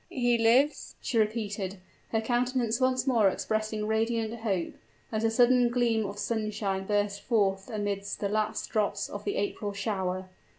"He 0.09 0.35
lives!" 0.35 0.95
she 0.99 1.19
repeated, 1.19 1.77
her 2.09 2.21
countenance 2.21 2.79
once 2.81 3.05
more 3.05 3.29
expressing 3.29 3.85
radiant 3.85 4.33
hope, 4.39 4.73
as 5.11 5.21
the 5.21 5.29
sudden 5.29 5.69
gleam 5.69 6.07
of 6.07 6.17
sunshine 6.17 6.87
bursts 6.87 7.19
forth 7.19 7.69
amidst 7.69 8.19
the 8.19 8.27
last 8.27 8.67
drops 8.71 9.07
of 9.09 9.25
the 9.25 9.35
April 9.35 9.73
shower. 9.73 10.27